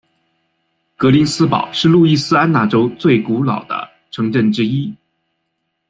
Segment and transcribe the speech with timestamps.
[0.97, 4.91] 格林斯堡是路易斯安那州最古老的城镇之一。